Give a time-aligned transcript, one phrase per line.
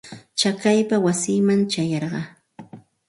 [0.39, 2.27] Chakaypa wasiiman ćhayarqaa.